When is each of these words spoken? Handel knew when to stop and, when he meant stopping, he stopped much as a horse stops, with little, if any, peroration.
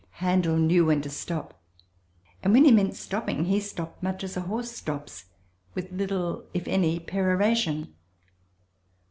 Handel 0.17 0.57
knew 0.57 0.83
when 0.85 0.99
to 1.03 1.11
stop 1.11 1.61
and, 2.41 2.51
when 2.53 2.65
he 2.65 2.71
meant 2.71 2.95
stopping, 2.95 3.45
he 3.45 3.59
stopped 3.59 4.01
much 4.01 4.23
as 4.23 4.35
a 4.35 4.41
horse 4.41 4.71
stops, 4.71 5.25
with 5.75 5.91
little, 5.91 6.43
if 6.55 6.67
any, 6.67 6.97
peroration. 6.99 7.93